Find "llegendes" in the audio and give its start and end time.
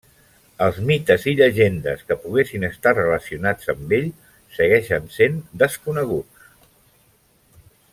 1.39-2.01